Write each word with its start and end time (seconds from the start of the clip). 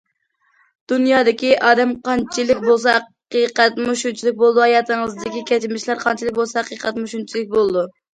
دۇنيادىكى 0.91 1.49
ئادەم 1.67 1.91
قانچىلىك 2.07 2.63
بولسا 2.63 2.93
ھەقىقەتمۇ 2.95 3.93
شۇنچىلىك 4.03 4.39
بولىدۇ، 4.39 4.63
ھاياتىڭىزدىكى 4.63 5.43
كەچمىشلەر 5.51 6.01
قانچىلىك 6.07 6.37
بولسا 6.39 6.61
ھەقىقەتمۇ 6.63 7.11
شۇنچىلىك 7.13 7.53
بولىدۇ. 7.55 7.85